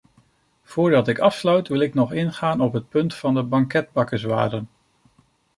Voordat 0.63 1.07
ik 1.07 1.19
afsluit 1.19 1.67
wil 1.67 1.79
ik 1.79 1.93
nog 1.93 2.11
ingaan 2.13 2.61
op 2.61 2.73
het 2.73 2.89
punt 2.89 3.15
van 3.15 3.33
de 3.33 3.43
banketbakkerswaren. 3.43 4.67